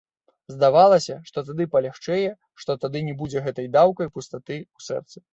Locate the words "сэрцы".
4.87-5.23